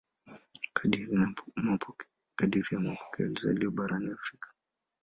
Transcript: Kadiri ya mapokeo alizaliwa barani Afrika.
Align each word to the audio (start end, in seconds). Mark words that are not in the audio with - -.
Kadiri 0.73 1.15
ya 2.73 2.79
mapokeo 2.79 3.25
alizaliwa 3.25 3.71
barani 3.71 4.11
Afrika. 4.11 4.53